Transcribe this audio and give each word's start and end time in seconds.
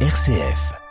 RCF. 0.00 0.85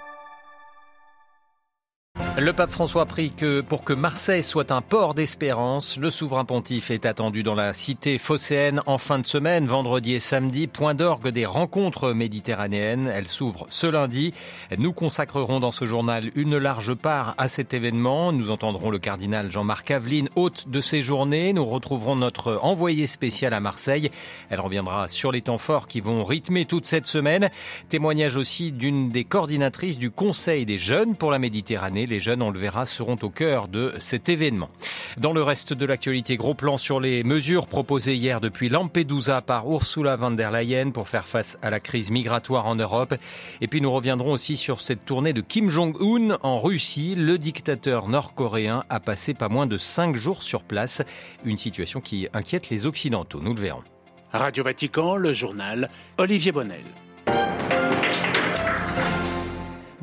Le 2.37 2.51
pape 2.51 2.69
François 2.69 3.05
prie 3.05 3.31
que 3.31 3.61
pour 3.61 3.85
que 3.85 3.93
Marseille 3.93 4.43
soit 4.43 4.69
un 4.69 4.81
port 4.81 5.13
d'espérance, 5.13 5.95
le 5.95 6.09
souverain 6.09 6.43
pontife 6.43 6.91
est 6.91 7.05
attendu 7.05 7.43
dans 7.43 7.55
la 7.55 7.73
cité 7.73 8.17
phocéenne 8.17 8.81
en 8.87 8.97
fin 8.97 9.19
de 9.19 9.25
semaine, 9.25 9.67
vendredi 9.67 10.15
et 10.15 10.19
samedi, 10.19 10.67
point 10.67 10.95
d'orgue 10.95 11.29
des 11.29 11.45
rencontres 11.45 12.11
méditerranéennes. 12.11 13.07
Elle 13.07 13.27
s'ouvre 13.27 13.67
ce 13.69 13.87
lundi. 13.87 14.33
Nous 14.77 14.91
consacrerons 14.91 15.61
dans 15.61 15.71
ce 15.71 15.85
journal 15.85 16.29
une 16.35 16.57
large 16.57 16.93
part 16.93 17.35
à 17.37 17.47
cet 17.47 17.73
événement. 17.73 18.33
Nous 18.33 18.51
entendrons 18.51 18.89
le 18.89 18.99
cardinal 18.99 19.49
Jean-Marc 19.49 19.91
Aveline, 19.91 20.27
hôte 20.35 20.67
de 20.67 20.81
ces 20.81 21.01
journées. 21.01 21.53
Nous 21.53 21.65
retrouverons 21.65 22.17
notre 22.17 22.59
envoyé 22.61 23.07
spécial 23.07 23.53
à 23.53 23.61
Marseille. 23.61 24.11
Elle 24.49 24.59
reviendra 24.59 25.07
sur 25.07 25.31
les 25.31 25.41
temps 25.41 25.57
forts 25.57 25.87
qui 25.87 26.01
vont 26.01 26.25
rythmer 26.25 26.65
toute 26.65 26.85
cette 26.85 27.07
semaine. 27.07 27.49
Témoignage 27.87 28.35
aussi 28.35 28.73
d'une 28.73 29.09
des 29.09 29.23
coordinatrices 29.23 29.97
du 29.97 30.11
Conseil 30.11 30.65
des 30.65 30.77
jeunes 30.77 31.15
pour 31.15 31.31
la 31.31 31.39
Méditerranée. 31.39 32.07
Jeunes, 32.25 32.41
on 32.41 32.49
le 32.49 32.59
verra, 32.59 32.85
seront 32.85 33.17
au 33.21 33.29
cœur 33.29 33.67
de 33.67 33.93
cet 33.99 34.29
événement. 34.29 34.69
Dans 35.17 35.31
le 35.31 35.43
reste 35.43 35.73
de 35.73 35.85
l'actualité, 35.85 36.37
gros 36.37 36.55
plan 36.55 36.77
sur 36.77 36.99
les 36.99 37.23
mesures 37.23 37.67
proposées 37.67 38.15
hier 38.15 38.41
depuis 38.41 38.67
Lampedusa 38.67 39.41
par 39.41 39.69
Ursula 39.69 40.15
von 40.15 40.31
der 40.31 40.49
Leyen 40.49 40.89
pour 40.89 41.07
faire 41.07 41.27
face 41.27 41.59
à 41.61 41.69
la 41.69 41.79
crise 41.79 42.09
migratoire 42.09 42.65
en 42.65 42.75
Europe. 42.75 43.13
Et 43.61 43.67
puis 43.67 43.79
nous 43.79 43.91
reviendrons 43.91 44.31
aussi 44.31 44.55
sur 44.57 44.81
cette 44.81 45.05
tournée 45.05 45.33
de 45.33 45.41
Kim 45.41 45.69
Jong-un 45.69 46.37
en 46.41 46.59
Russie. 46.59 47.13
Le 47.15 47.37
dictateur 47.37 48.07
nord-coréen 48.07 48.83
a 48.89 48.99
passé 48.99 49.35
pas 49.35 49.49
moins 49.49 49.67
de 49.67 49.77
cinq 49.77 50.15
jours 50.15 50.41
sur 50.41 50.63
place. 50.63 51.03
Une 51.45 51.59
situation 51.59 52.01
qui 52.01 52.27
inquiète 52.33 52.71
les 52.71 52.87
Occidentaux. 52.87 53.39
Nous 53.39 53.53
le 53.53 53.61
verrons. 53.61 53.83
Radio 54.31 54.63
Vatican, 54.63 55.15
le 55.15 55.31
journal 55.31 55.89
Olivier 56.17 56.51
Bonnel. 56.51 57.04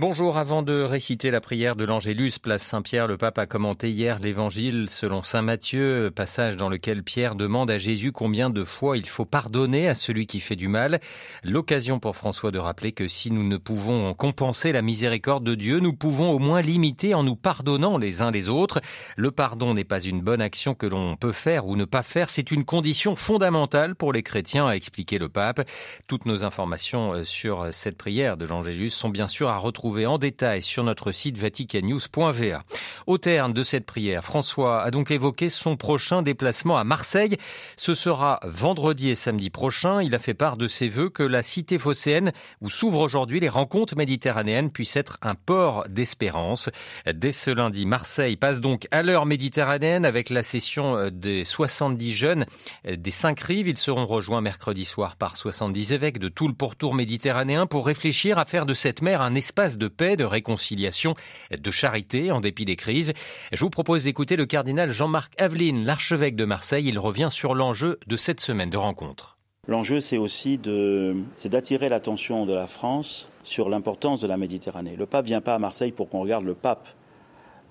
Bonjour, 0.03 0.37
avant 0.37 0.65
de 0.65 0.83
réciter 0.83 1.31
la 1.31 1.41
prière 1.41 1.77
de 1.77 1.85
l'Angélus, 1.85 2.41
place 2.43 2.65
Saint-Pierre, 2.65 3.07
le 3.07 3.17
pape 3.17 3.39
a 3.39 3.47
commenté 3.47 3.89
hier 3.89 4.19
l'évangile 4.19 4.91
selon 4.91 5.23
Saint 5.23 5.43
Matthieu, 5.43 6.11
passage 6.13 6.57
dans 6.57 6.69
lequel 6.69 7.05
Pierre 7.05 7.37
demande 7.37 7.71
à 7.71 7.79
Jésus 7.79 8.11
combien 8.11 8.51
de 8.51 8.65
fois 8.65 8.97
il 8.97 9.07
faut 9.07 9.25
pardonner 9.25 9.87
à 9.87 9.95
celui 9.95 10.27
qui 10.27 10.41
fait 10.41 10.57
du 10.57 10.67
mal. 10.67 10.99
L'occasion 11.45 12.01
pour 12.01 12.17
François 12.17 12.51
de 12.51 12.59
rappeler 12.59 12.91
que 12.91 13.07
si 13.07 13.31
nous 13.31 13.47
ne 13.47 13.57
pouvons 13.59 14.13
compenser 14.13 14.73
la 14.73 14.83
miséricorde 14.83 15.45
de 15.45 15.55
Dieu, 15.55 15.79
nous 15.79 15.93
pouvons 15.93 16.33
au 16.33 16.41
moins 16.41 16.63
l'imiter 16.63 17.15
en 17.15 17.23
nous 17.23 17.37
pardonnant 17.37 17.97
les 17.97 18.23
uns 18.23 18.33
les 18.33 18.49
autres. 18.49 18.81
Le 19.17 19.31
pardon 19.31 19.73
n'est 19.73 19.85
pas 19.85 20.01
une 20.01 20.21
bonne 20.21 20.43
action 20.43 20.75
que 20.75 20.87
l'on 20.87 21.15
peut 21.15 21.31
faire 21.31 21.69
ou 21.69 21.77
ne 21.77 21.85
pas 21.85 22.03
faire, 22.03 22.29
c'est 22.29 22.51
une 22.51 22.65
condition 22.65 23.15
fondamentale 23.15 23.95
pour 23.95 24.13
les 24.13 24.25
chrétiens, 24.25 24.67
a 24.67 24.75
expliqué 24.75 25.21
le 25.21 25.29
pape. 25.29 25.65
Toutes 26.09 26.27
nos 26.27 26.43
informations 26.43 27.23
sur 27.23 27.69
cette 27.71 27.97
prière 27.97 28.37
de 28.37 28.47
l'Angélus 28.47 28.91
sont 28.91 29.09
bien 29.09 29.29
sûr 29.29 29.49
à 29.49 29.59
retrouver 29.59 29.92
en 29.93 30.19
détail 30.19 30.63
sur 30.63 30.85
notre 30.85 31.13
site 31.13 31.39
vaticannews.va. 31.39 32.63
Au 33.07 33.19
terme 33.19 33.53
de 33.53 33.63
cette 33.63 33.87
prière, 33.87 34.25
François 34.25 34.83
a 34.83 34.91
donc 34.91 35.11
évoqué 35.11 35.49
son 35.49 35.77
prochain 35.77 36.23
déplacement 36.23 36.79
à 36.79 36.85
Marseille. 36.85 37.37
Ce 37.77 37.95
sera 37.95 38.41
vendredi 38.45 39.11
et 39.11 39.15
samedi 39.15 39.51
prochain. 39.51 40.03
Il 40.03 40.15
a 40.15 40.19
fait 40.19 40.35
part 40.35 40.57
de 40.57 40.69
ses 40.69 40.89
voeux 40.89 41.11
que 41.11 41.23
la 41.23 41.43
cité 41.43 41.79
phocéenne, 41.79 42.33
où 42.61 42.71
s'ouvrent 42.71 43.01
aujourd'hui 43.01 43.41
les 43.41 43.49
rencontres 43.49 43.97
méditerranéennes, 43.97 44.71
puisse 44.71 44.97
être 44.97 45.19
un 45.23 45.35
port 45.35 45.85
d'espérance. 45.89 46.71
Dès 47.13 47.33
ce 47.33 47.51
lundi, 47.51 47.87
Marseille 47.87 48.37
passe 48.37 48.61
donc 48.61 48.89
à 48.91 49.03
l'heure 49.03 49.27
méditerranéenne 49.27 50.05
avec 50.05 50.31
la 50.31 50.43
session 50.43 51.11
des 51.13 51.45
70 51.45 52.13
jeunes 52.13 52.47
des 52.85 53.11
cinq 53.11 53.41
rives. 53.41 53.69
Ils 53.69 53.79
seront 53.79 54.07
rejoints 54.07 54.41
mercredi 54.41 54.85
soir 54.85 55.17
par 55.17 55.37
70 55.37 55.93
évêques 55.93 56.19
de 56.19 56.29
tout 56.29 56.49
le 56.49 56.55
pourtour 56.55 56.95
méditerranéen 56.95 57.67
pour 57.67 57.87
réfléchir 57.87 58.39
à 58.39 58.45
faire 58.45 58.67
de 58.67 58.75
cette 58.75 59.03
mer 59.03 59.21
un 59.21 59.35
espace 59.35 59.72
de 59.79 59.89
paix, 59.89 60.17
de 60.17 60.25
réconciliation, 60.25 61.15
de 61.51 61.71
charité 61.71 62.31
en 62.31 62.41
dépit 62.41 62.65
des 62.65 62.77
crises. 62.77 63.13
Je 63.53 63.61
vous 63.61 63.71
propose 63.71 64.05
d'écouter 64.05 64.37
le 64.37 64.47
cardinal 64.47 64.91
Jean-Marc 64.91 65.33
Aveline, 65.41 65.85
l'archevêque 65.85 66.37
de 66.37 66.45
Marseille. 66.45 66.87
Il 66.87 66.99
revient 66.99 67.29
sur 67.31 67.55
l'enjeu 67.55 67.99
de 68.07 68.17
cette 68.17 68.41
semaine 68.41 68.71
de 68.71 68.77
rencontre. 68.77 69.39
L'enjeu, 69.69 70.01
c'est 70.01 70.19
aussi 70.19 70.59
d'attirer 70.59 71.89
l'attention 71.89 72.47
de 72.47 72.53
la 72.53 72.67
France 72.67 73.31
sur 73.45 73.69
l'importance 73.69 74.21
de 74.21 74.27
la 74.27 74.37
Méditerranée. 74.37 74.97
Le 74.97 75.07
pape 75.07 75.27
vient 75.27 75.41
pas 75.41 75.55
à 75.55 75.59
Marseille 75.59 75.93
pour 75.93 76.09
qu'on 76.09 76.21
regarde 76.21 76.45
le 76.45 76.55
pape. 76.55 76.89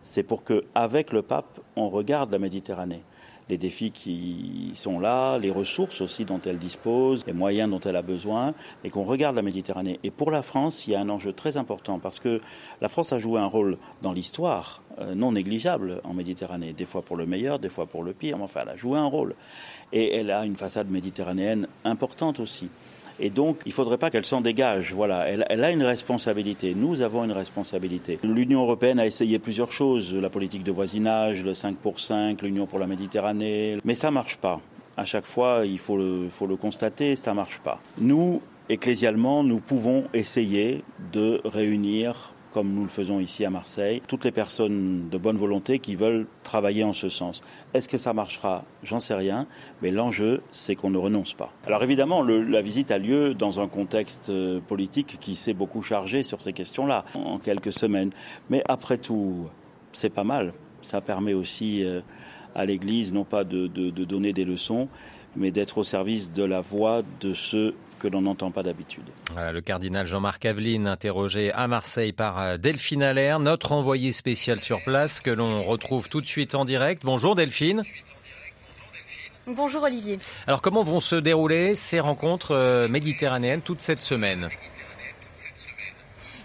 C'est 0.01 0.23
pour 0.23 0.43
que, 0.43 0.63
avec 0.73 1.11
le 1.11 1.21
pape, 1.21 1.59
on 1.75 1.89
regarde 1.89 2.31
la 2.31 2.39
Méditerranée 2.39 3.03
les 3.51 3.57
défis 3.57 3.91
qui 3.91 4.71
sont 4.75 4.97
là, 4.97 5.37
les 5.37 5.51
ressources 5.51 5.99
aussi 5.99 6.23
dont 6.23 6.39
elle 6.39 6.57
dispose, 6.57 7.25
les 7.27 7.33
moyens 7.33 7.69
dont 7.69 7.81
elle 7.81 7.97
a 7.97 8.01
besoin, 8.01 8.53
et 8.85 8.89
qu'on 8.89 9.03
regarde 9.03 9.35
la 9.35 9.41
Méditerranée. 9.41 9.99
Et 10.03 10.09
pour 10.09 10.31
la 10.31 10.41
France, 10.41 10.87
il 10.87 10.91
y 10.91 10.95
a 10.95 11.01
un 11.01 11.09
enjeu 11.09 11.33
très 11.33 11.57
important 11.57 11.99
parce 11.99 12.19
que 12.19 12.39
la 12.79 12.87
France 12.87 13.11
a 13.11 13.19
joué 13.19 13.41
un 13.41 13.45
rôle 13.45 13.77
dans 14.01 14.13
l'histoire 14.13 14.81
euh, 14.99 15.15
non 15.15 15.33
négligeable 15.33 15.99
en 16.05 16.13
Méditerranée, 16.13 16.71
des 16.71 16.85
fois 16.85 17.01
pour 17.01 17.17
le 17.17 17.25
meilleur, 17.25 17.59
des 17.59 17.67
fois 17.67 17.87
pour 17.87 18.03
le 18.03 18.13
pire, 18.13 18.37
mais 18.37 18.45
enfin, 18.45 18.61
elle 18.63 18.69
a 18.69 18.77
joué 18.77 18.97
un 18.97 19.05
rôle. 19.05 19.35
Et 19.91 20.15
elle 20.15 20.31
a 20.31 20.45
une 20.45 20.55
façade 20.55 20.89
méditerranéenne 20.89 21.67
importante 21.83 22.39
aussi. 22.39 22.69
Et 23.21 23.29
donc, 23.29 23.61
il 23.65 23.69
ne 23.69 23.73
faudrait 23.73 23.99
pas 23.99 24.09
qu'elle 24.09 24.25
s'en 24.25 24.41
dégage. 24.41 24.93
Voilà, 24.93 25.27
elle, 25.29 25.63
a 25.63 25.71
une 25.71 25.83
responsabilité. 25.83 26.73
Nous 26.75 27.03
avons 27.03 27.23
une 27.23 27.31
responsabilité. 27.31 28.19
L'Union 28.23 28.63
européenne 28.63 28.99
a 28.99 29.05
essayé 29.05 29.37
plusieurs 29.37 29.71
choses 29.71 30.15
la 30.15 30.29
politique 30.29 30.63
de 30.63 30.71
voisinage, 30.71 31.45
le 31.45 31.53
5 31.53 31.77
pour 31.77 31.99
5, 31.99 32.41
l'Union 32.41 32.65
pour 32.65 32.79
la 32.79 32.87
Méditerranée, 32.87 33.77
mais 33.85 33.95
ça 33.95 34.09
marche 34.09 34.37
pas. 34.37 34.59
À 34.97 35.05
chaque 35.05 35.25
fois, 35.25 35.61
il 35.65 35.77
faut 35.77 35.97
le, 35.97 36.29
faut 36.29 36.47
le 36.47 36.55
constater, 36.55 37.15
ça 37.15 37.33
marche 37.33 37.59
pas. 37.59 37.79
Nous, 37.99 38.41
ecclésialement, 38.69 39.43
nous 39.43 39.59
pouvons 39.59 40.05
essayer 40.13 40.83
de 41.13 41.41
réunir 41.45 42.33
comme 42.51 42.73
nous 42.73 42.83
le 42.83 42.89
faisons 42.89 43.19
ici 43.19 43.45
à 43.45 43.49
Marseille, 43.49 44.01
toutes 44.07 44.25
les 44.25 44.31
personnes 44.31 45.09
de 45.09 45.17
bonne 45.17 45.37
volonté 45.37 45.79
qui 45.79 45.95
veulent 45.95 46.27
travailler 46.43 46.83
en 46.83 46.93
ce 46.93 47.09
sens. 47.09 47.41
Est-ce 47.73 47.89
que 47.89 47.97
ça 47.97 48.13
marchera? 48.13 48.65
J'en 48.83 48.99
sais 48.99 49.13
rien, 49.15 49.47
mais 49.81 49.89
l'enjeu, 49.89 50.41
c'est 50.51 50.75
qu'on 50.75 50.89
ne 50.89 50.97
renonce 50.97 51.33
pas. 51.33 51.51
Alors 51.65 51.81
évidemment, 51.83 52.21
la 52.23 52.61
visite 52.61 52.91
a 52.91 52.97
lieu 52.97 53.33
dans 53.33 53.59
un 53.59 53.67
contexte 53.67 54.31
politique 54.67 55.17
qui 55.19 55.35
s'est 55.35 55.53
beaucoup 55.53 55.81
chargé 55.81 56.23
sur 56.23 56.41
ces 56.41 56.53
questions-là 56.53 57.05
en 57.15 57.39
quelques 57.39 57.73
semaines. 57.73 58.11
Mais 58.49 58.61
après 58.67 58.97
tout, 58.97 59.47
c'est 59.93 60.13
pas 60.13 60.25
mal. 60.25 60.53
Ça 60.81 60.99
permet 60.99 61.33
aussi 61.33 61.83
à 62.53 62.65
l'Église 62.65 63.13
non 63.13 63.23
pas 63.23 63.43
de, 63.43 63.67
de, 63.67 63.89
de 63.89 64.03
donner 64.03 64.33
des 64.33 64.45
leçons, 64.45 64.89
mais 65.35 65.51
d'être 65.51 65.77
au 65.77 65.83
service 65.83 66.33
de 66.33 66.43
la 66.43 66.59
voix 66.59 67.03
de 67.21 67.33
ceux 67.33 67.75
que 68.01 68.07
l'on 68.07 68.21
n'entend 68.21 68.49
pas 68.49 68.63
d'habitude. 68.63 69.03
Voilà, 69.31 69.51
le 69.51 69.61
cardinal 69.61 70.07
Jean-Marc 70.07 70.43
Aveline, 70.45 70.87
interrogé 70.87 71.51
à 71.51 71.67
Marseille 71.67 72.13
par 72.13 72.57
Delphine 72.57 73.03
Allaire, 73.03 73.39
notre 73.39 73.73
envoyé 73.73 74.11
spécial 74.11 74.59
sur 74.59 74.83
place, 74.83 75.21
que 75.21 75.29
l'on 75.29 75.63
retrouve 75.63 76.09
tout 76.09 76.19
de 76.19 76.25
suite 76.25 76.55
en 76.55 76.65
direct. 76.65 77.03
Bonjour 77.05 77.35
Delphine. 77.35 77.83
Bonjour 79.45 79.83
Olivier. 79.83 80.17
Alors 80.47 80.61
comment 80.63 80.83
vont 80.83 80.99
se 80.99 81.15
dérouler 81.15 81.75
ces 81.75 81.99
rencontres 81.99 82.87
méditerranéennes 82.87 83.61
toute 83.61 83.81
cette 83.81 84.01
semaine? 84.01 84.49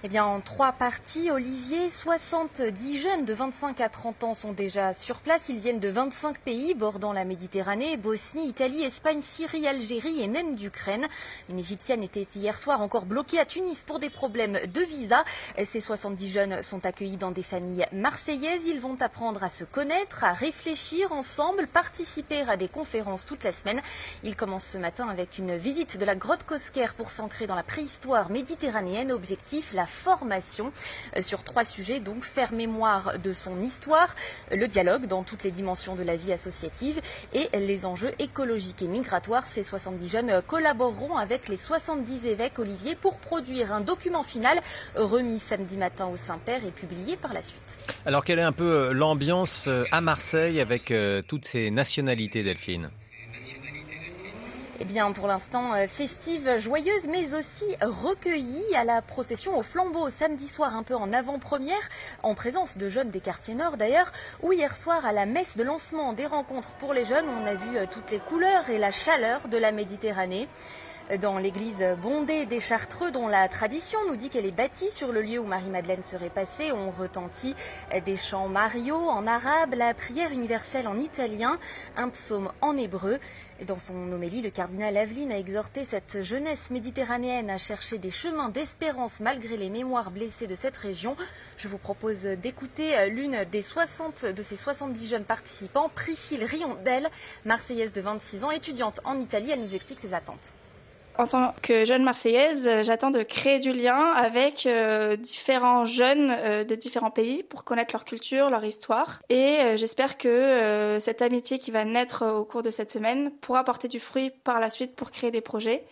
Eh 0.04 0.08
bien, 0.08 0.24
en 0.24 0.40
trois 0.40 0.72
parties, 0.72 1.30
Olivier, 1.30 1.88
70 1.88 3.00
jeunes 3.00 3.24
de 3.24 3.32
25 3.32 3.80
à 3.80 3.88
30 3.88 4.24
ans 4.24 4.34
sont 4.34 4.52
déjà 4.52 4.92
sur 4.92 5.20
place. 5.20 5.48
Ils 5.48 5.58
viennent 5.58 5.80
de 5.80 5.88
25 5.88 6.38
pays 6.38 6.74
bordant 6.74 7.14
la 7.14 7.24
Méditerranée, 7.24 7.96
Bosnie, 7.96 8.46
Italie, 8.46 8.84
Espagne, 8.84 9.22
Syrie, 9.22 9.66
Algérie 9.66 10.22
et 10.22 10.28
même 10.28 10.54
d'Ukraine. 10.54 11.06
Une 11.48 11.58
Égyptienne 11.58 12.02
était 12.02 12.26
hier 12.34 12.58
soir 12.58 12.82
encore 12.82 13.06
bloquée 13.06 13.38
à 13.38 13.46
Tunis 13.46 13.84
pour 13.84 13.98
des 13.98 14.10
problèmes 14.10 14.58
de 14.66 14.80
visa. 14.82 15.24
Ces 15.64 15.80
70 15.80 16.30
jeunes 16.30 16.62
sont 16.62 16.84
accueillis 16.84 17.16
dans 17.16 17.30
des 17.30 17.42
familles 17.42 17.86
marseillaises. 17.92 18.66
Ils 18.66 18.80
vont 18.80 19.00
apprendre 19.00 19.42
à 19.42 19.48
se 19.48 19.64
connaître, 19.64 20.24
à 20.24 20.34
réfléchir 20.34 21.12
ensemble, 21.12 21.66
participer 21.66 22.42
à 22.42 22.58
des 22.58 22.68
conférences 22.68 23.24
toute 23.24 23.44
la 23.44 23.52
semaine. 23.52 23.80
Ils 24.24 24.36
commencent 24.36 24.66
ce 24.66 24.78
matin 24.78 25.08
avec 25.08 25.38
une 25.38 25.56
visite 25.56 25.98
de 25.98 26.04
la 26.04 26.14
grotte 26.14 26.42
Cosquer 26.44 26.88
pour 26.96 27.10
s'ancrer 27.10 27.46
dans 27.46 27.56
la 27.56 27.62
préhistoire 27.62 28.30
méditerranéenne. 28.30 29.10
Objectif, 29.10 29.72
la 29.72 29.85
formation 29.86 30.72
sur 31.20 31.42
trois 31.44 31.64
sujets, 31.64 32.00
donc 32.00 32.24
faire 32.24 32.52
mémoire 32.52 33.18
de 33.18 33.32
son 33.32 33.60
histoire, 33.60 34.14
le 34.50 34.66
dialogue 34.66 35.06
dans 35.06 35.22
toutes 35.22 35.44
les 35.44 35.50
dimensions 35.50 35.96
de 35.96 36.02
la 36.02 36.16
vie 36.16 36.32
associative 36.32 37.00
et 37.32 37.48
les 37.58 37.86
enjeux 37.86 38.12
écologiques 38.18 38.82
et 38.82 38.88
migratoires. 38.88 39.46
Ces 39.46 39.62
70 39.62 40.08
jeunes 40.08 40.42
collaboreront 40.46 41.16
avec 41.16 41.48
les 41.48 41.56
70 41.56 42.26
évêques 42.26 42.58
Olivier 42.58 42.94
pour 42.94 43.18
produire 43.18 43.72
un 43.72 43.80
document 43.80 44.22
final 44.22 44.60
remis 44.94 45.38
samedi 45.38 45.76
matin 45.76 46.06
au 46.06 46.16
Saint-Père 46.16 46.64
et 46.64 46.70
publié 46.70 47.16
par 47.16 47.32
la 47.32 47.42
suite. 47.42 47.78
Alors 48.04 48.24
quelle 48.24 48.38
est 48.38 48.42
un 48.42 48.52
peu 48.52 48.92
l'ambiance 48.92 49.68
à 49.90 50.00
Marseille 50.00 50.60
avec 50.60 50.92
toutes 51.28 51.44
ces 51.44 51.70
nationalités 51.70 52.42
Delphine? 52.42 52.90
Eh 54.80 54.84
bien, 54.84 55.12
pour 55.12 55.26
l'instant, 55.26 55.72
festive, 55.88 56.58
joyeuse, 56.58 57.06
mais 57.08 57.34
aussi 57.34 57.64
recueillie 57.80 58.74
à 58.74 58.84
la 58.84 59.02
procession 59.02 59.58
au 59.58 59.62
flambeau 59.62 60.10
samedi 60.10 60.48
soir, 60.48 60.76
un 60.76 60.82
peu 60.82 60.94
en 60.94 61.12
avant-première, 61.12 61.88
en 62.22 62.34
présence 62.34 62.76
de 62.76 62.88
jeunes 62.88 63.10
des 63.10 63.20
quartiers 63.20 63.54
nord 63.54 63.76
d'ailleurs, 63.76 64.12
où 64.42 64.52
hier 64.52 64.76
soir, 64.76 65.06
à 65.06 65.12
la 65.12 65.26
messe 65.26 65.56
de 65.56 65.62
lancement 65.62 66.12
des 66.12 66.26
rencontres 66.26 66.72
pour 66.74 66.92
les 66.92 67.04
jeunes, 67.04 67.26
on 67.28 67.46
a 67.46 67.54
vu 67.54 67.86
toutes 67.90 68.10
les 68.10 68.18
couleurs 68.18 68.68
et 68.68 68.78
la 68.78 68.90
chaleur 68.90 69.48
de 69.48 69.56
la 69.56 69.72
Méditerranée. 69.72 70.48
Dans 71.20 71.38
l'église 71.38 71.84
bondée 72.02 72.46
des 72.46 72.60
Chartreux, 72.60 73.12
dont 73.12 73.28
la 73.28 73.48
tradition 73.48 73.98
nous 74.08 74.16
dit 74.16 74.28
qu'elle 74.28 74.46
est 74.46 74.50
bâtie 74.50 74.90
sur 74.90 75.12
le 75.12 75.22
lieu 75.22 75.38
où 75.38 75.44
Marie-Madeleine 75.44 76.02
serait 76.02 76.30
passée. 76.30 76.72
On 76.72 76.90
retentit 76.90 77.54
des 78.04 78.16
chants 78.16 78.48
Mario 78.48 78.96
en 78.96 79.26
arabe, 79.26 79.74
la 79.74 79.94
prière 79.94 80.32
universelle 80.32 80.88
en 80.88 80.98
italien, 80.98 81.58
un 81.96 82.08
psaume 82.08 82.50
en 82.60 82.76
hébreu. 82.76 83.18
Dans 83.66 83.78
son 83.78 84.12
homélie, 84.12 84.42
le 84.42 84.50
cardinal 84.50 84.96
Aveline 84.96 85.30
a 85.30 85.38
exhorté 85.38 85.84
cette 85.84 86.22
jeunesse 86.22 86.70
méditerranéenne 86.70 87.50
à 87.50 87.58
chercher 87.58 87.98
des 87.98 88.10
chemins 88.10 88.48
d'espérance 88.48 89.20
malgré 89.20 89.56
les 89.56 89.70
mémoires 89.70 90.10
blessées 90.10 90.48
de 90.48 90.54
cette 90.56 90.76
région. 90.76 91.16
Je 91.56 91.68
vous 91.68 91.78
propose 91.78 92.24
d'écouter 92.24 93.08
l'une 93.08 93.44
des 93.44 93.62
60 93.62 94.26
de 94.26 94.42
ces 94.42 94.56
70 94.56 95.08
jeunes 95.08 95.24
participants, 95.24 95.88
Priscille 95.94 96.44
Riondel, 96.44 97.08
marseillaise 97.44 97.92
de 97.92 98.00
26 98.00 98.44
ans, 98.44 98.50
étudiante 98.50 99.00
en 99.04 99.18
Italie. 99.18 99.52
Elle 99.52 99.62
nous 99.62 99.74
explique 99.74 100.00
ses 100.00 100.12
attentes. 100.12 100.52
En 101.18 101.26
tant 101.26 101.54
que 101.62 101.84
jeune 101.84 102.02
marseillaise, 102.02 102.68
j'attends 102.82 103.10
de 103.10 103.22
créer 103.22 103.58
du 103.58 103.72
lien 103.72 104.12
avec 104.16 104.66
euh, 104.66 105.16
différents 105.16 105.84
jeunes 105.84 106.30
euh, 106.30 106.64
de 106.64 106.74
différents 106.74 107.10
pays 107.10 107.42
pour 107.42 107.64
connaître 107.64 107.94
leur 107.94 108.04
culture, 108.04 108.50
leur 108.50 108.64
histoire. 108.64 109.22
Et 109.30 109.56
euh, 109.60 109.76
j'espère 109.76 110.18
que 110.18 110.98
cette 111.00 111.22
amitié 111.22 111.58
qui 111.58 111.70
va 111.70 111.84
naître 111.84 112.26
au 112.26 112.44
cours 112.44 112.62
de 112.62 112.70
cette 112.70 112.90
semaine 112.90 113.30
pourra 113.40 113.64
porter 113.64 113.88
du 113.88 114.00
fruit 114.00 114.30
par 114.44 114.60
la 114.60 114.68
suite 114.68 114.94
pour 114.94 115.10
créer 115.10 115.30
des 115.30 115.40
projets. 115.40 115.84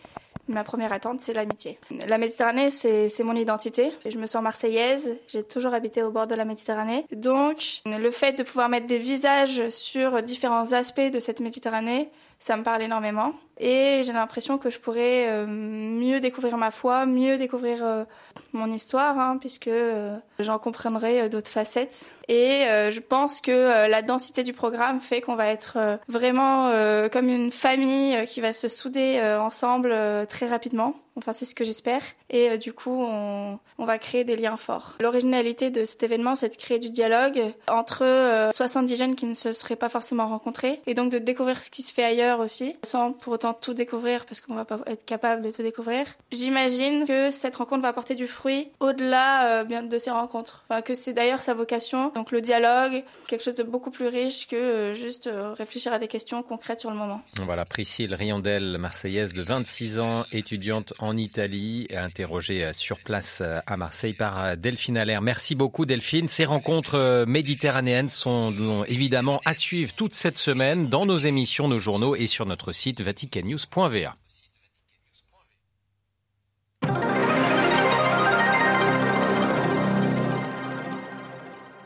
Ma 0.47 0.63
première 0.63 0.93
attente, 0.93 1.21
c'est 1.21 1.33
l'amitié. 1.33 1.79
La 2.07 2.19
Méditerranée, 2.19 2.69
c'est 2.69 3.23
mon 3.23 3.35
identité. 3.35 3.91
Je 4.07 4.17
me 4.19 4.27
sens 4.27 4.43
marseillaise. 4.43 5.17
J'ai 5.27 5.41
toujours 5.41 5.73
habité 5.73 6.03
au 6.03 6.11
bord 6.11 6.27
de 6.27 6.35
la 6.35 6.45
Méditerranée. 6.45 7.05
Donc, 7.11 7.81
le 7.85 8.11
fait 8.11 8.33
de 8.33 8.43
pouvoir 8.43 8.69
mettre 8.69 8.85
des 8.85 8.99
visages 8.99 9.69
sur 9.69 10.21
différents 10.21 10.73
aspects 10.73 11.11
de 11.11 11.19
cette 11.19 11.39
Méditerranée, 11.39 12.11
ça 12.39 12.57
me 12.57 12.63
parle 12.63 12.81
énormément. 12.83 13.33
Et 13.57 14.01
j'ai 14.03 14.11
l'impression 14.11 14.57
que 14.57 14.69
je 14.69 14.79
pourrais 14.79 15.29
euh, 15.29 15.45
mieux 15.47 16.19
découvrir 16.19 16.57
ma 16.57 16.71
foi, 16.71 17.05
mieux 17.05 17.37
découvrir 17.37 17.85
euh, 17.85 18.03
mon 18.51 18.69
histoire, 18.69 19.17
hein, 19.17 19.37
puisque 19.39 19.69
euh, 19.69 20.17
j'en 20.39 20.59
comprendrai 20.59 21.29
d'autres 21.29 21.49
facettes. 21.49 22.15
Et 22.27 22.65
je 22.67 22.99
pense 22.99 23.39
que 23.39 23.87
la 23.87 24.01
densité 24.01 24.43
du 24.43 24.51
programme 24.51 24.99
fait 24.99 25.21
qu'on 25.21 25.35
va 25.35 25.47
être 25.47 25.99
vraiment 26.07 26.71
comme 27.11 27.29
une 27.29 27.51
famille 27.51 28.25
qui 28.25 28.41
va 28.41 28.51
se 28.51 28.67
souder 28.67 29.21
ensemble 29.39 29.95
très 30.27 30.47
rapidement. 30.47 30.95
Enfin, 31.17 31.31
c'est 31.31 31.45
ce 31.45 31.55
que 31.55 31.63
j'espère. 31.63 32.01
Et 32.29 32.49
euh, 32.49 32.57
du 32.57 32.73
coup, 32.73 33.01
on, 33.01 33.59
va 33.77 33.97
créer 33.99 34.23
des 34.23 34.35
liens 34.35 34.57
forts. 34.57 34.95
L'originalité 34.99 35.69
de 35.69 35.85
cet 35.85 36.03
événement, 36.03 36.35
c'est 36.35 36.49
de 36.49 36.55
créer 36.55 36.79
du 36.79 36.89
dialogue 36.89 37.39
entre 37.69 38.49
70 38.51 38.93
euh, 38.93 38.97
jeunes 38.97 39.15
qui 39.15 39.25
ne 39.25 39.33
se 39.33 39.51
seraient 39.51 39.75
pas 39.75 39.89
forcément 39.89 40.27
rencontrés. 40.27 40.81
Et 40.87 40.93
donc 40.93 41.11
de 41.11 41.19
découvrir 41.19 41.63
ce 41.63 41.69
qui 41.69 41.83
se 41.83 41.93
fait 41.93 42.03
ailleurs 42.03 42.39
aussi, 42.39 42.75
sans 42.83 43.11
pour 43.11 43.33
autant 43.33 43.53
tout 43.53 43.73
découvrir, 43.73 44.25
parce 44.25 44.41
qu'on 44.41 44.55
va 44.55 44.65
pas 44.65 44.79
être 44.87 45.05
capable 45.05 45.43
de 45.43 45.51
tout 45.51 45.61
découvrir. 45.61 46.05
J'imagine 46.31 47.05
que 47.05 47.31
cette 47.31 47.55
rencontre 47.55 47.83
va 47.83 47.89
apporter 47.89 48.15
du 48.15 48.27
fruit 48.27 48.69
au-delà 48.79 49.61
euh, 49.61 49.81
de 49.81 49.97
ces 49.97 50.11
rencontres. 50.11 50.63
Enfin, 50.69 50.81
que 50.81 50.93
c'est 50.93 51.13
d'ailleurs 51.13 51.41
sa 51.41 51.53
vocation. 51.53 52.11
Donc 52.15 52.31
le 52.31 52.41
dialogue, 52.41 53.03
quelque 53.27 53.43
chose 53.43 53.55
de 53.55 53.63
beaucoup 53.63 53.91
plus 53.91 54.07
riche 54.07 54.47
que 54.47 54.93
juste 54.95 55.29
réfléchir 55.57 55.93
à 55.93 55.99
des 55.99 56.07
questions 56.07 56.41
concrètes 56.43 56.79
sur 56.79 56.89
le 56.89 56.97
moment. 56.97 57.21
Voilà, 57.43 57.65
Priscille 57.65 58.13
Riondel, 58.13 58.77
marseillaise 58.79 59.33
de 59.33 59.43
26 59.43 59.99
ans, 59.99 60.25
étudiante 60.31 60.93
en 60.99 61.04
en 61.05 61.17
Italie, 61.17 61.87
interrogé 61.95 62.63
euh, 62.63 62.73
sur 62.73 62.99
place 62.99 63.41
euh, 63.41 63.59
à 63.65 63.77
Marseille 63.77 64.13
par 64.13 64.43
euh, 64.43 64.55
Delphine 64.55 64.97
Allaire. 64.97 65.21
Merci 65.21 65.55
beaucoup 65.55 65.85
Delphine. 65.85 66.27
Ces 66.27 66.45
rencontres 66.45 67.25
méditerranéennes 67.27 68.09
sont 68.09 68.83
évidemment 68.87 69.41
à 69.45 69.53
suivre 69.53 69.93
toute 69.93 70.13
cette 70.13 70.37
semaine 70.37 70.87
dans 70.89 71.05
nos 71.05 71.17
émissions, 71.17 71.67
nos 71.67 71.79
journaux 71.79 72.15
et 72.15 72.27
sur 72.27 72.45
notre 72.45 72.73
site 72.73 73.01
vaticannews.va. 73.01 74.15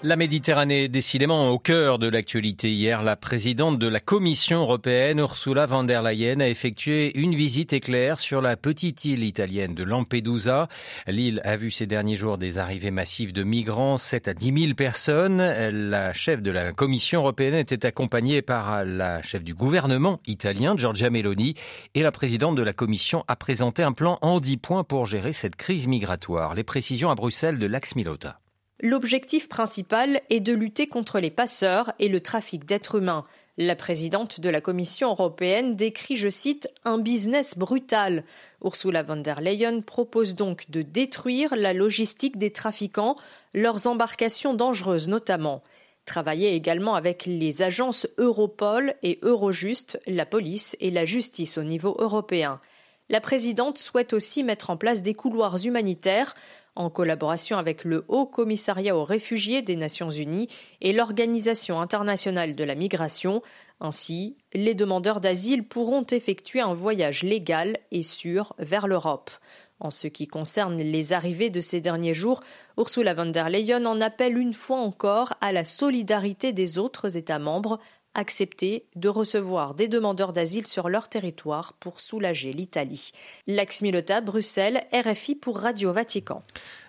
La 0.02 0.16
Méditerranée, 0.16 0.88
décidément 0.88 1.50
au 1.50 1.60
cœur 1.60 2.00
de 2.00 2.08
l'actualité. 2.08 2.72
Hier, 2.72 3.04
la 3.04 3.18
présidente 3.18 3.78
de 3.80 3.88
la 3.90 4.00
Commission 4.00 4.62
européenne, 4.62 5.20
Ursula 5.20 5.66
von 5.66 5.84
der 5.84 6.02
Leyen, 6.02 6.40
a 6.40 6.48
effectué 6.48 7.20
une 7.20 7.36
visite 7.36 7.74
éclair 7.74 8.18
sur 8.18 8.42
la 8.42 8.56
petite 8.56 9.04
île 9.04 9.26
italienne 9.26 9.76
de 9.76 9.84
Lampedusa. 9.84 10.70
L'île 11.06 11.42
a 11.44 11.58
vu 11.58 11.70
ces 11.70 11.86
derniers 11.86 12.16
jours 12.16 12.38
des 12.38 12.60
arrivées 12.60 12.92
massives 12.92 13.34
de 13.34 13.44
migrants, 13.44 13.98
7 13.98 14.30
à 14.30 14.34
10 14.34 14.62
000 14.68 14.74
personnes. 14.74 15.42
La 15.42 16.14
chef 16.14 16.42
de 16.42 16.52
la 16.52 16.72
Commission 16.72 17.20
européenne 17.20 17.56
était 17.56 17.86
accompagnée 17.86 18.42
par 18.42 18.86
la 18.86 19.22
chef 19.22 19.44
du 19.44 19.54
gouvernement 19.54 20.22
italien, 20.28 20.78
Giorgia 20.78 21.10
Meloni, 21.10 21.56
et 21.94 22.04
la 22.04 22.14
présidente 22.14 22.56
de 22.56 22.64
la 22.64 22.72
Commission 22.72 23.26
a 23.28 23.36
présenté 23.36 23.84
un 23.84 23.92
plan 23.92 24.18
en 24.22 24.40
10 24.40 24.56
points 24.58 24.86
pour 24.86 25.08
gérer 25.08 25.34
cette 25.34 25.58
crise 25.58 25.88
migratoire. 25.88 26.56
Les 26.56 26.64
précisions 26.64 27.10
à 27.10 27.16
Bruxelles 27.16 27.60
de 27.60 27.68
Lax 27.68 27.98
Milota. 27.98 28.40
L'objectif 28.82 29.50
principal 29.50 30.22
est 30.30 30.40
de 30.40 30.54
lutter 30.54 30.88
contre 30.88 31.20
les 31.20 31.32
passeurs 31.32 31.92
et 32.00 32.08
le 32.08 32.22
trafic 32.22 32.64
d'êtres 32.64 32.96
humains. 32.96 33.26
La 33.58 33.76
présidente 33.76 34.40
de 34.40 34.50
la 34.50 34.62
Commission 34.62 35.10
européenne 35.10 35.76
décrit, 35.76 36.16
je 36.16 36.30
cite, 36.30 36.70
un 36.86 36.98
business 36.98 37.58
brutal. 37.58 38.24
Ursula 38.64 39.04
von 39.04 39.18
der 39.18 39.42
Leyen 39.42 39.82
propose 39.82 40.36
donc 40.36 40.70
de 40.70 40.82
détruire 40.82 41.58
la 41.58 41.74
logistique 41.74 42.38
des 42.38 42.54
trafiquants, 42.54 43.18
leurs 43.54 43.86
embarcations 43.86 44.54
dangereuses 44.54 45.10
notamment. 45.10 45.62
Travailler 46.06 46.54
également 46.54 46.96
avec 46.96 47.26
les 47.26 47.62
agences 47.62 48.08
Europol 48.18 48.96
et 49.04 49.20
Eurojust, 49.24 50.00
la 50.08 50.26
police 50.26 50.78
et 50.80 50.90
la 50.90 51.04
justice 51.04 51.58
au 51.58 51.64
niveau 51.64 51.98
européen. 52.00 52.62
La 53.10 53.20
présidente 53.20 53.80
souhaite 53.80 54.14
aussi 54.14 54.44
mettre 54.44 54.70
en 54.70 54.78
place 54.78 55.02
des 55.02 55.16
couloirs 55.16 55.66
humanitaires 55.66 56.36
en 56.76 56.90
collaboration 56.90 57.58
avec 57.58 57.84
le 57.84 58.06
Haut 58.08 58.26
Commissariat 58.26 58.96
aux 58.96 59.04
réfugiés 59.04 59.62
des 59.62 59.76
Nations 59.76 60.10
Unies 60.10 60.48
et 60.82 60.94
l'Organisation 60.94 61.82
internationale 61.82 62.56
de 62.56 62.64
la 62.64 62.76
migration. 62.76 63.42
Ainsi, 63.80 64.38
les 64.54 64.76
demandeurs 64.76 65.22
d'asile 65.22 65.68
pourront 65.68 66.06
effectuer 66.12 66.62
un 66.62 66.74
voyage 66.74 67.24
légal 67.24 67.78
et 67.92 68.04
sûr 68.04 68.54
vers 68.60 68.88
l'Europe. 68.88 69.32
En 69.80 69.92
ce 69.92 70.08
qui 70.08 70.28
concerne 70.28 70.78
les 70.78 71.14
arrivées 71.14 71.50
de 71.50 71.62
ces 71.62 71.80
derniers 71.80 72.14
jours, 72.14 72.42
Ursula 72.78 73.14
von 73.14 73.28
der 73.28 73.50
Leyen 73.50 73.86
en 73.86 74.02
appelle 74.02 74.38
une 74.38 74.54
fois 74.54 74.80
encore 74.80 75.34
à 75.40 75.54
la 75.54 75.64
solidarité 75.64 76.52
des 76.52 76.78
autres 76.78 77.16
États 77.16 77.40
membres 77.40 77.80
accepter 78.20 78.86
de 78.96 79.10
recevoir 79.10 79.74
des 79.74 79.88
demandeurs 79.88 80.34
d'asile 80.34 80.68
sur 80.68 80.90
leur 80.90 81.10
territoire 81.10 81.74
pour 81.80 82.00
soulager 82.00 82.54
l'Italie. 82.54 83.12
Lax 83.48 83.82
Milota, 83.82 84.22
Bruxelles, 84.22 84.82
RFI 84.94 85.36
pour 85.36 85.60
Radio 85.60 85.94
Vatican. 85.94 86.44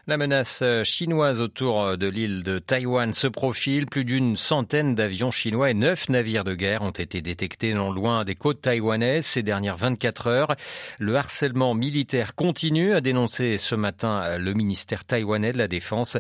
La 0.07 0.17
menace 0.17 0.65
chinoise 0.83 1.43
autour 1.43 1.99
de 1.99 2.09
l'île 2.09 2.43
de 2.43 2.59
Taïwan 2.59 3.13
se 3.13 3.27
profile. 3.27 3.85
Plus 3.85 4.07
d'une 4.07 4.35
centaine 4.35 4.95
d'avions 4.95 5.31
chinois 5.31 5.71
et 5.71 5.75
neuf 5.75 6.09
navires 6.09 6.43
de 6.43 6.55
guerre 6.55 6.81
ont 6.81 6.91
été 6.91 7.21
détectés 7.21 7.75
non 7.75 7.93
loin 7.93 8.25
des 8.25 8.35
côtes 8.35 8.63
taïwanaises 8.63 9.27
ces 9.27 9.43
dernières 9.43 9.77
24 9.77 10.27
heures. 10.27 10.57
Le 10.99 11.15
harcèlement 11.17 11.75
militaire 11.75 12.35
continue, 12.35 12.95
a 12.95 13.03
dénoncé 13.03 13.59
ce 13.59 13.75
matin 13.75 14.39
le 14.39 14.55
ministère 14.55 15.05
taïwanais 15.05 15.53
de 15.53 15.59
la 15.59 15.69
Défense. 15.69 16.17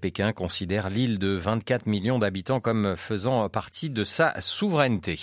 Pékin 0.00 0.32
considère 0.32 0.88
l'île 0.88 1.18
de 1.18 1.28
24 1.28 1.86
millions 1.86 2.18
d'habitants 2.18 2.60
comme 2.60 2.96
faisant 2.96 3.46
partie 3.50 3.90
de 3.90 4.04
sa 4.04 4.40
souveraineté. 4.40 5.18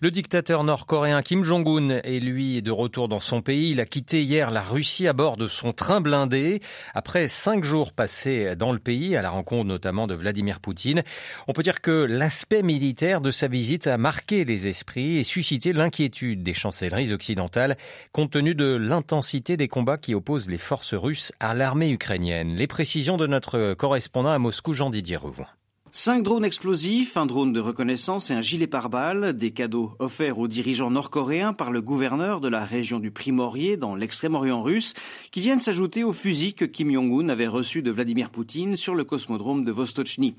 Le 0.00 0.10
dictateur 0.10 0.64
nord-coréen 0.64 1.22
Kim 1.22 1.44
Jong-un 1.44 2.00
est 2.02 2.20
lui 2.20 2.62
de 2.62 2.72
retour 2.72 3.06
dans 3.06 3.20
son 3.20 3.42
pays. 3.42 3.70
Il 3.70 3.80
a 3.80 3.86
quitté 3.86 4.22
hier 4.22 4.50
la 4.50 4.62
Russie 4.62 5.06
à 5.06 5.12
bord 5.12 5.36
de 5.36 5.46
son 5.46 5.72
train 5.72 6.00
blindé. 6.00 6.60
Après 6.94 7.28
cinq 7.38 7.62
jours 7.62 7.92
passés 7.92 8.56
dans 8.56 8.72
le 8.72 8.80
pays, 8.80 9.14
à 9.14 9.22
la 9.22 9.30
rencontre 9.30 9.64
notamment 9.64 10.08
de 10.08 10.14
Vladimir 10.14 10.58
Poutine. 10.58 11.04
On 11.46 11.52
peut 11.52 11.62
dire 11.62 11.80
que 11.80 11.90
l'aspect 11.90 12.62
militaire 12.62 13.20
de 13.20 13.30
sa 13.30 13.46
visite 13.46 13.86
a 13.86 13.96
marqué 13.96 14.44
les 14.44 14.66
esprits 14.66 15.18
et 15.18 15.24
suscité 15.24 15.72
l'inquiétude 15.72 16.42
des 16.42 16.52
chancelleries 16.52 17.12
occidentales 17.12 17.76
compte 18.12 18.32
tenu 18.32 18.56
de 18.56 18.74
l'intensité 18.74 19.56
des 19.56 19.68
combats 19.68 19.98
qui 19.98 20.14
opposent 20.14 20.48
les 20.48 20.58
forces 20.58 20.94
russes 20.94 21.32
à 21.38 21.54
l'armée 21.54 21.90
ukrainienne. 21.90 22.56
Les 22.56 22.66
précisions 22.66 23.16
de 23.16 23.28
notre 23.28 23.74
correspondant 23.74 24.30
à 24.30 24.38
Moscou, 24.38 24.74
Jean-Didier 24.74 25.16
Revoux. 25.16 25.46
Cinq 25.90 26.22
drones 26.22 26.44
explosifs, 26.44 27.16
un 27.16 27.24
drone 27.24 27.54
de 27.54 27.60
reconnaissance 27.60 28.30
et 28.30 28.34
un 28.34 28.42
gilet 28.42 28.66
pare-balles, 28.66 29.32
des 29.32 29.52
cadeaux 29.52 29.94
offerts 29.98 30.38
aux 30.38 30.46
dirigeants 30.46 30.90
nord-coréens 30.90 31.54
par 31.54 31.72
le 31.72 31.80
gouverneur 31.80 32.42
de 32.42 32.48
la 32.48 32.62
région 32.62 33.00
du 33.00 33.10
Primorier 33.10 33.78
dans 33.78 33.94
l'extrême-orient 33.94 34.62
russe, 34.62 34.92
qui 35.30 35.40
viennent 35.40 35.58
s'ajouter 35.58 36.04
aux 36.04 36.12
fusils 36.12 36.52
que 36.52 36.66
Kim 36.66 36.92
Jong-un 36.92 37.30
avait 37.30 37.46
reçus 37.46 37.80
de 37.80 37.90
Vladimir 37.90 38.28
Poutine 38.28 38.76
sur 38.76 38.94
le 38.94 39.04
cosmodrome 39.04 39.64
de 39.64 39.72
Vostochny. 39.72 40.34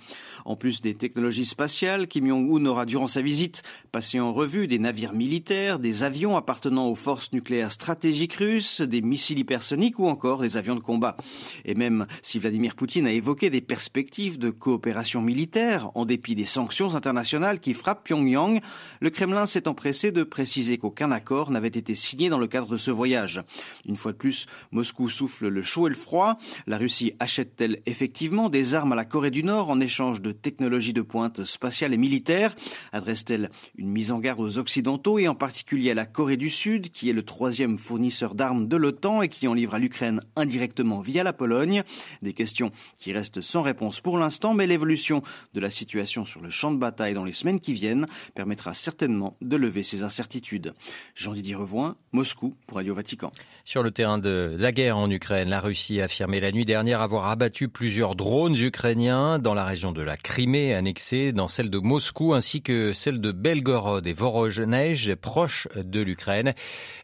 En 0.46 0.56
plus 0.56 0.82
des 0.82 0.94
technologies 0.94 1.46
spatiales, 1.46 2.08
Kim 2.08 2.28
Jong-un 2.28 2.68
aura 2.68 2.86
durant 2.86 3.08
sa 3.08 3.24
visite 3.24 3.64
passé 3.92 4.20
en 4.20 4.32
revue 4.32 4.68
des 4.68 4.78
navires 4.78 5.14
militaires, 5.14 5.80
des 5.80 6.04
avions 6.04 6.38
appartenant 6.38 6.90
aux 6.90 6.96
forces 6.96 7.34
nucléaires 7.34 7.72
stratégiques 7.72 8.36
russes, 8.36 8.82
des 8.82 9.02
missiles 9.02 9.40
hypersoniques 9.40 9.98
ou 9.98 10.08
encore 10.08 10.42
des 10.42 10.58
avions 10.58 10.76
de 10.76 10.80
combat. 10.80 11.18
Et 11.66 11.74
même 11.74 12.06
si 12.22 12.38
Vladimir 12.38 12.76
Poutine 12.76 13.08
a 13.08 13.12
évoqué 13.12 13.50
des 13.50 13.62
perspectives 13.62 14.38
de 14.38 14.52
coopération 14.52 15.24
militaire, 15.24 15.39
militaire, 15.40 15.90
en 15.96 16.04
dépit 16.04 16.36
des 16.36 16.44
sanctions 16.44 16.96
internationales 16.96 17.62
qui 17.62 17.74
frappent 17.74 18.04
Pyongyang. 18.04 18.60
Le 19.00 19.10
Kremlin 19.10 19.46
s'est 19.46 19.70
empressé 19.70 20.12
de 20.12 20.24
préciser 20.24 20.78
qu'aucun 20.78 21.12
accord 21.12 21.50
n'avait 21.50 21.70
été 21.70 21.96
signé 21.96 22.28
dans 22.28 22.40
le 22.40 22.48
cadre 22.48 22.68
de 22.68 22.76
ce 22.76 22.92
voyage. 22.92 23.42
Une 23.86 23.96
fois 23.96 24.12
de 24.12 24.18
plus, 24.18 24.48
Moscou 24.72 25.08
souffle 25.08 25.48
le 25.48 25.62
chaud 25.62 25.88
et 25.88 25.92
le 25.92 25.96
froid. 25.96 26.38
La 26.68 26.78
Russie 26.78 27.14
achète-t-elle 27.20 27.82
effectivement 27.86 28.50
des 28.50 28.76
armes 28.76 28.92
à 28.92 28.98
la 28.98 29.06
Corée 29.06 29.32
du 29.32 29.46
Nord 29.46 29.70
en 29.70 29.80
échange 29.80 30.22
de 30.22 30.34
technologies 30.34 30.92
de 30.92 31.02
pointe 31.02 31.46
spatiales 31.46 31.94
et 31.94 31.98
militaires? 31.98 32.54
Adresse-t-elle 32.92 33.50
une 33.78 33.92
mise 33.92 34.12
en 34.12 34.20
garde 34.20 34.42
aux 34.42 34.60
Occidentaux 34.60 35.20
et 35.20 35.30
en 35.30 35.36
particulier 35.36 35.92
à 35.92 35.94
la 35.96 36.06
Corée 36.06 36.36
du 36.36 36.50
Sud, 36.50 36.90
qui 36.90 37.10
est 37.10 37.14
le 37.14 37.24
troisième 37.24 37.78
fournisseur 37.78 38.36
d'armes 38.36 38.68
de 38.68 38.76
l'OTAN 38.76 39.22
et 39.22 39.30
qui 39.30 39.48
en 39.48 39.54
livre 39.54 39.76
à 39.76 39.80
l'Ukraine 39.80 40.20
indirectement 40.36 41.00
via 41.00 41.24
la 41.24 41.32
Pologne? 41.32 41.84
Des 42.22 42.34
questions 42.34 42.74
qui 42.98 43.14
restent 43.14 43.40
sans 43.40 43.62
réponse 43.62 44.02
pour 44.02 44.18
l'instant, 44.18 44.54
mais 44.54 44.68
l'évolution 44.68 45.24
de 45.54 45.60
la 45.60 45.70
situation 45.70 46.26
sur 46.26 46.42
le 46.42 46.50
champ 46.50 46.72
de 46.72 46.78
bataille 46.78 47.14
dans 47.14 47.24
les 47.24 47.32
semaines 47.32 47.60
qui 47.60 47.74
viennent 47.74 48.06
permettra 48.36 48.74
certainement 48.74 49.38
de 49.42 49.56
lever 49.56 49.84
ces 49.84 50.04
incertitudes. 50.04 50.74
Jean-Didier 51.16 51.56
Revoin, 51.56 51.96
Moscou 52.12 52.56
pour 52.68 52.78
Radio 52.78 52.94
Vatican. 52.94 53.32
Sur 53.66 53.84
le 53.84 53.92
terrain 53.92 54.18
de 54.18 54.56
la 54.58 54.72
guerre 54.72 54.98
en 54.98 55.10
Ukraine, 55.10 55.50
la 55.50 55.60
Russie 55.60 56.02
a 56.02 56.06
affirmé 56.06 56.40
la 56.40 56.52
nuit 56.52 56.66
dernière 56.66 57.02
avoir 57.02 57.28
abattu 57.28 57.68
plusieurs 57.68 58.16
drones 58.16 58.56
ukrainiens 58.56 59.38
dans 59.38 59.54
la 59.54 59.66
région 59.66 59.92
de 59.92 60.02
la 60.02 60.18
Crimée, 60.18 60.74
annexée 60.74 61.32
dans 61.32 61.48
celle 61.48 61.70
de 61.70 61.78
Moscou, 61.78 62.34
ainsi 62.34 62.62
que 62.62 62.94
celle 62.94 63.22
de 63.22 63.32
Belgorod 63.32 64.08
et 64.08 64.14
Voronej, 64.14 65.16
proche 65.22 65.68
de 65.76 66.02
l'Ukraine. 66.02 66.54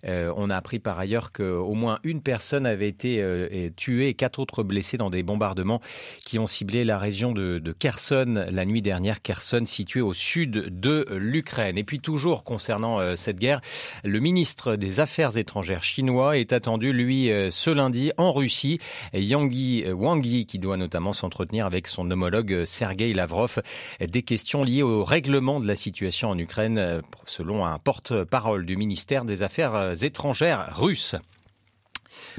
Euh, 0.05 0.33
on 0.35 0.49
a 0.49 0.55
appris 0.55 0.79
par 0.79 0.97
ailleurs 0.97 1.31
qu'au 1.31 1.73
moins 1.73 1.99
une 2.03 2.21
personne 2.21 2.65
avait 2.65 2.87
été 2.87 3.21
euh, 3.21 3.69
tuée 3.75 4.09
et 4.09 4.13
quatre 4.13 4.39
autres 4.39 4.63
blessés 4.63 4.97
dans 4.97 5.09
des 5.09 5.23
bombardements 5.23 5.81
qui 6.25 6.39
ont 6.39 6.47
ciblé 6.47 6.83
la 6.83 6.97
région 6.97 7.31
de, 7.31 7.59
de 7.59 7.71
Kherson 7.71 8.14
la 8.23 8.65
nuit 8.65 8.81
dernière. 8.81 9.21
Kherson 9.21 9.63
située 9.65 10.01
au 10.01 10.13
sud 10.13 10.79
de 10.79 11.05
l'Ukraine. 11.11 11.77
Et 11.77 11.83
puis 11.83 11.99
toujours 11.99 12.43
concernant 12.43 12.99
euh, 12.99 13.15
cette 13.15 13.39
guerre, 13.39 13.61
le 14.03 14.19
ministre 14.19 14.75
des 14.75 14.99
Affaires 14.99 15.37
étrangères 15.37 15.83
chinois 15.83 16.37
est 16.37 16.53
attendu, 16.53 16.93
lui, 16.93 17.31
euh, 17.31 17.49
ce 17.51 17.69
lundi 17.69 18.11
en 18.17 18.31
Russie. 18.31 18.79
Yang 19.13 19.85
Wang 19.93 20.25
Yi, 20.25 20.45
qui 20.45 20.59
doit 20.59 20.77
notamment 20.77 21.13
s'entretenir 21.13 21.65
avec 21.65 21.87
son 21.87 22.09
homologue 22.09 22.53
euh, 22.53 22.65
Sergei 22.65 23.13
Lavrov 23.13 23.61
des 23.99 24.23
questions 24.23 24.63
liées 24.63 24.83
au 24.83 25.03
règlement 25.03 25.59
de 25.59 25.67
la 25.67 25.75
situation 25.75 26.29
en 26.29 26.37
Ukraine, 26.37 27.01
selon 27.25 27.65
un 27.65 27.79
porte-parole 27.79 28.65
du 28.65 28.77
ministère 28.77 29.25
des 29.25 29.43
Affaires 29.43 30.03
étrangères 30.03 30.71
russe. 30.75 31.15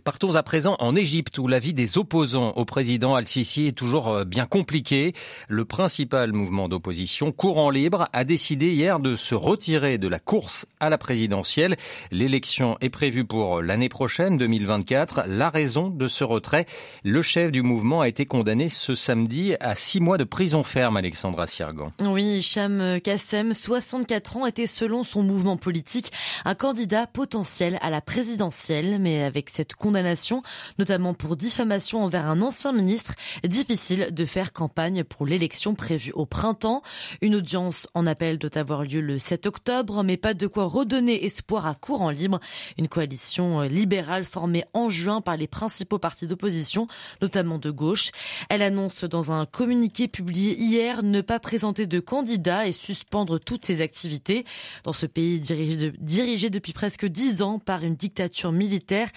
Partons 0.04 0.36
à 0.36 0.42
présent 0.42 0.76
en 0.78 0.94
Égypte 0.94 1.38
où 1.38 1.48
la 1.48 1.58
vie 1.58 1.74
des 1.74 1.98
opposants 1.98 2.50
au 2.56 2.64
président 2.64 3.14
Al-Sisi 3.14 3.66
est 3.66 3.76
toujours 3.76 4.08
euh, 4.08 4.24
bien 4.24 4.46
compliquée. 4.46 5.14
Le 5.48 5.64
principal 5.64 6.32
mouvement 6.32 6.68
d'opposition, 6.68 7.32
Courant 7.32 7.70
Libre, 7.70 8.08
a 8.12 8.24
décidé 8.24 8.72
hier 8.72 9.00
de 9.00 9.16
se 9.16 9.34
retirer 9.34 9.98
de 9.98 10.08
la 10.08 10.18
course 10.18 10.66
à 10.80 10.90
la 10.90 10.98
présidentielle. 10.98 11.76
L'élection 12.10 12.76
est 12.80 12.90
prévue 12.90 13.24
pour 13.24 13.62
l'année 13.62 13.88
prochaine, 13.88 14.36
2024. 14.36 15.24
La 15.26 15.50
raison 15.50 15.88
de 15.88 16.08
ce 16.08 16.24
retrait, 16.24 16.66
le 17.02 17.22
chef 17.22 17.50
du 17.50 17.62
mouvement 17.62 18.00
a 18.00 18.08
été 18.08 18.26
condamné 18.26 18.68
ce 18.68 18.94
samedi 18.94 19.54
à 19.60 19.74
six 19.74 20.00
mois 20.00 20.18
de 20.18 20.24
prison 20.24 20.62
ferme, 20.62 20.96
Alexandra 20.96 21.46
Siergan. 21.46 21.90
Oui, 22.02 22.42
Cham 22.42 23.00
Kassem, 23.02 23.52
64 23.52 24.36
ans, 24.36 24.46
était 24.46 24.66
selon 24.66 25.04
son 25.04 25.22
mouvement 25.22 25.56
politique 25.56 26.12
un 26.44 26.54
candidat 26.54 27.06
potentiel 27.06 27.78
à 27.82 27.90
la 27.90 28.00
présidentielle, 28.00 28.98
mais 29.00 29.22
avec 29.22 29.50
cette 29.50 29.65
condamnation, 29.74 30.42
notamment 30.78 31.14
pour 31.14 31.36
diffamation 31.36 32.04
envers 32.04 32.26
un 32.26 32.42
ancien 32.42 32.72
ministre. 32.72 33.14
Difficile 33.44 34.08
de 34.12 34.24
faire 34.24 34.52
campagne 34.52 35.04
pour 35.04 35.26
l'élection 35.26 35.74
prévue 35.74 36.12
au 36.12 36.26
printemps. 36.26 36.82
Une 37.20 37.36
audience 37.36 37.88
en 37.94 38.06
appel 38.06 38.38
doit 38.38 38.56
avoir 38.58 38.84
lieu 38.84 39.00
le 39.00 39.18
7 39.18 39.46
octobre, 39.46 40.02
mais 40.02 40.16
pas 40.16 40.34
de 40.34 40.46
quoi 40.46 40.64
redonner 40.64 41.24
espoir 41.24 41.66
à 41.66 41.74
courant 41.74 42.10
libre. 42.10 42.40
Une 42.78 42.88
coalition 42.88 43.62
libérale 43.62 44.24
formée 44.24 44.64
en 44.72 44.88
juin 44.88 45.20
par 45.20 45.36
les 45.36 45.46
principaux 45.46 45.98
partis 45.98 46.26
d'opposition, 46.26 46.88
notamment 47.20 47.58
de 47.58 47.70
gauche. 47.70 48.10
Elle 48.48 48.62
annonce 48.62 49.04
dans 49.04 49.32
un 49.32 49.46
communiqué 49.46 50.08
publié 50.08 50.56
hier 50.56 51.02
ne 51.02 51.20
pas 51.20 51.40
présenter 51.40 51.86
de 51.86 52.00
candidat 52.00 52.66
et 52.66 52.72
suspendre 52.72 53.38
toutes 53.38 53.64
ses 53.64 53.80
activités. 53.80 54.44
Dans 54.84 54.92
ce 54.92 55.06
pays 55.06 55.40
dirigé, 55.40 56.50
depuis 56.50 56.72
presque 56.72 57.06
dix 57.06 57.42
ans 57.42 57.58
par 57.58 57.84
une 57.84 57.94
dictature 57.94 58.52
militaire, 58.52 59.08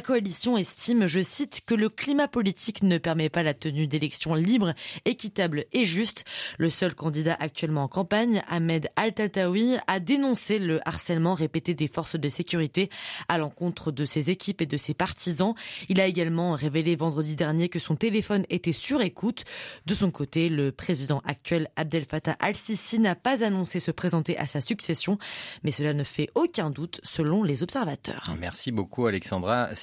coalition 0.00 0.56
estime, 0.56 1.06
je 1.06 1.22
cite, 1.22 1.62
que 1.66 1.74
le 1.74 1.88
climat 1.88 2.28
politique 2.28 2.82
ne 2.82 2.98
permet 2.98 3.28
pas 3.28 3.42
la 3.42 3.54
tenue 3.54 3.86
d'élections 3.86 4.34
libres, 4.34 4.74
équitables 5.04 5.64
et 5.72 5.84
justes. 5.84 6.24
Le 6.58 6.70
seul 6.70 6.94
candidat 6.94 7.36
actuellement 7.38 7.84
en 7.84 7.88
campagne, 7.88 8.42
Ahmed 8.48 8.88
Al-Tatawi, 8.96 9.76
a 9.86 10.00
dénoncé 10.00 10.58
le 10.58 10.80
harcèlement 10.88 11.34
répété 11.34 11.74
des 11.74 11.88
forces 11.88 12.16
de 12.16 12.28
sécurité 12.28 12.90
à 13.28 13.38
l'encontre 13.38 13.92
de 13.92 14.04
ses 14.04 14.30
équipes 14.30 14.62
et 14.62 14.66
de 14.66 14.76
ses 14.76 14.94
partisans. 14.94 15.54
Il 15.88 16.00
a 16.00 16.06
également 16.06 16.52
révélé 16.52 16.96
vendredi 16.96 17.36
dernier 17.36 17.68
que 17.68 17.78
son 17.78 17.96
téléphone 17.96 18.44
était 18.50 18.72
sur 18.72 19.00
écoute. 19.00 19.44
De 19.86 19.94
son 19.94 20.10
côté, 20.10 20.48
le 20.48 20.72
président 20.72 21.22
actuel 21.24 21.68
Abdel 21.76 22.04
Fattah 22.04 22.36
al-Sisi 22.40 22.98
n'a 22.98 23.14
pas 23.14 23.44
annoncé 23.44 23.80
se 23.80 23.90
présenter 23.90 24.36
à 24.38 24.46
sa 24.46 24.60
succession, 24.60 25.18
mais 25.62 25.70
cela 25.70 25.94
ne 25.94 26.04
fait 26.04 26.28
aucun 26.34 26.70
doute 26.70 27.00
selon 27.02 27.42
les 27.42 27.62
observateurs. 27.62 28.34
Merci 28.38 28.72
beaucoup 28.72 29.06
Alexandra 29.06 29.74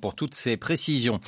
pour 0.00 0.14
toutes 0.14 0.34
ces 0.34 0.56
précisions. 0.56 1.20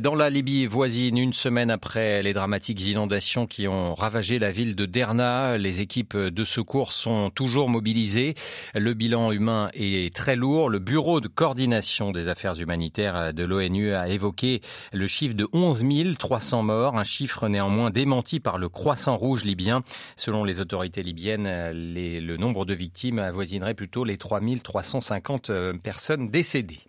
Dans 0.00 0.14
la 0.14 0.30
Libye 0.30 0.66
voisine, 0.66 1.18
une 1.18 1.32
semaine 1.32 1.70
après 1.70 2.22
les 2.22 2.32
dramatiques 2.32 2.84
inondations 2.86 3.46
qui 3.46 3.68
ont 3.68 3.94
ravagé 3.94 4.38
la 4.38 4.50
ville 4.50 4.74
de 4.74 4.86
Derna, 4.86 5.58
les 5.58 5.80
équipes 5.80 6.16
de 6.16 6.44
secours 6.44 6.92
sont 6.92 7.30
toujours 7.30 7.68
mobilisées. 7.68 8.34
Le 8.74 8.94
bilan 8.94 9.30
humain 9.30 9.70
est 9.74 10.14
très 10.14 10.36
lourd. 10.36 10.70
Le 10.70 10.78
bureau 10.78 11.20
de 11.20 11.28
coordination 11.28 12.12
des 12.12 12.28
affaires 12.28 12.58
humanitaires 12.58 13.34
de 13.34 13.44
l'ONU 13.44 13.92
a 13.92 14.08
évoqué 14.08 14.62
le 14.92 15.06
chiffre 15.06 15.34
de 15.34 15.46
11 15.52 15.84
300 16.18 16.62
morts, 16.62 16.96
un 16.96 17.04
chiffre 17.04 17.48
néanmoins 17.48 17.90
démenti 17.90 18.40
par 18.40 18.56
le 18.58 18.68
Croissant 18.68 19.16
Rouge 19.16 19.44
libyen. 19.44 19.82
Selon 20.16 20.44
les 20.44 20.60
autorités 20.60 21.02
libyennes, 21.02 21.46
le 21.72 22.36
nombre 22.36 22.64
de 22.64 22.74
victimes 22.74 23.18
avoisinerait 23.18 23.74
plutôt 23.74 24.04
les 24.04 24.16
3 24.16 24.40
350 24.62 25.50
personnes 25.82 26.30
décédées. 26.30 26.80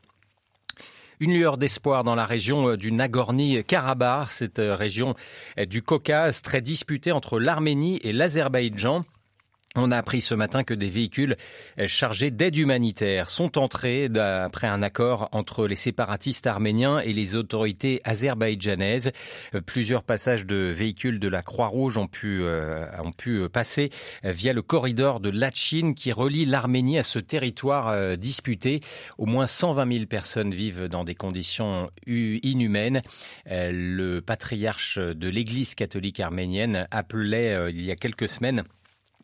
Une 1.20 1.34
lueur 1.34 1.58
d'espoir 1.58 2.04
dans 2.04 2.14
la 2.14 2.28
région 2.28 2.70
euh, 2.70 2.78
du 2.78 2.92
Nagorno-Karabakh, 2.92 4.30
cette 4.30 4.60
euh, 4.60 4.76
région 4.76 5.16
euh, 5.58 5.66
du 5.66 5.82
Caucase 5.82 6.44
très 6.44 6.62
disputée 6.62 7.12
entre 7.12 7.40
l'Arménie 7.40 8.00
et 8.04 8.14
l'Azerbaïdjan. 8.14 9.04
On 9.80 9.92
a 9.92 9.98
appris 9.98 10.22
ce 10.22 10.34
matin 10.34 10.64
que 10.64 10.74
des 10.74 10.90
véhicules 10.90 11.36
chargés 11.86 12.32
d'aide 12.32 12.58
humanitaire 12.58 13.30
sont 13.30 13.60
entrés 13.60 14.10
après 14.16 14.66
un 14.66 14.82
accord 14.82 15.30
entre 15.32 15.68
les 15.68 15.76
séparatistes 15.76 16.48
arméniens 16.48 17.00
et 17.00 17.14
les 17.14 17.36
autorités 17.36 18.02
azerbaïdjanaises. 18.04 19.12
Plusieurs 19.68 20.02
passages 20.02 20.48
de 20.48 20.74
véhicules 20.76 21.20
de 21.20 21.28
la 21.28 21.44
Croix-Rouge 21.44 21.98
ont 21.98 22.08
pu, 22.08 22.42
euh, 22.42 22.88
ont 23.04 23.12
pu 23.12 23.48
passer 23.50 23.92
via 24.24 24.52
le 24.52 24.64
corridor 24.64 25.20
de 25.20 25.30
Lachin 25.30 25.94
qui 25.94 26.12
relie 26.12 26.46
l'Arménie 26.46 26.98
à 26.98 27.04
ce 27.04 27.20
territoire 27.20 27.90
euh, 27.90 28.16
disputé. 28.16 28.82
Au 29.20 29.28
moins 29.28 29.46
120 29.46 29.94
000 29.94 30.06
personnes 30.08 30.54
vivent 30.54 30.88
dans 30.88 31.04
des 31.04 31.16
conditions 31.16 31.92
inhumaines. 32.08 33.04
Euh, 33.52 33.72
le 33.72 34.22
patriarche 34.22 34.98
de 34.98 35.30
l'Église 35.30 35.76
catholique 35.76 36.20
arménienne 36.20 36.88
appelait 36.90 37.72
il 37.72 37.84
y 37.84 37.92
a 37.92 37.96
quelques 37.96 38.30
semaines 38.30 38.64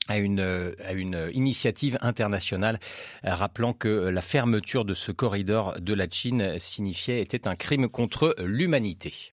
à 0.08 0.18
une, 0.18 0.74
à 0.84 0.92
une 0.92 1.30
initiative 1.34 1.98
internationale 2.02 2.80
rappelant 3.24 3.74
que 3.74 3.88
la 3.88 4.22
fermeture 4.22 4.86
de 4.86 4.94
ce 4.94 5.12
corridor 5.12 5.80
de 5.80 5.94
la 5.94 6.10
Chine 6.10 6.60
signifiait 6.60 7.22
était 7.22 7.48
un 7.48 7.56
crime 7.56 7.88
contre 7.88 8.36
l'humanité. 8.40 9.32